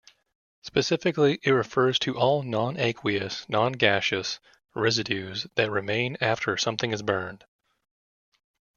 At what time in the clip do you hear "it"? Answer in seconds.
1.43-1.51